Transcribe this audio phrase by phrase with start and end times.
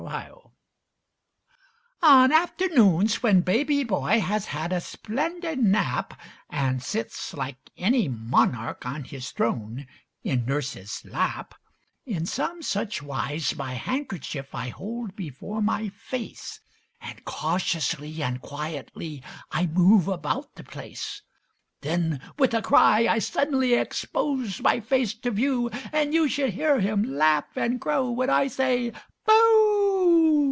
[0.01, 0.49] "BOOH!"
[2.01, 8.83] On afternoons, when baby boy has had a splendid nap, And sits, like any monarch
[8.83, 9.85] on his throne,
[10.23, 11.53] in nurse's lap,
[12.07, 16.59] In some such wise my handkerchief I hold before my face,
[16.99, 19.21] And cautiously and quietly
[19.51, 21.21] I move about the place;
[21.81, 26.79] Then, with a cry, I suddenly expose my face to view, And you should hear
[26.79, 28.91] him laugh and crow when I say
[29.23, 29.51] "Booh"!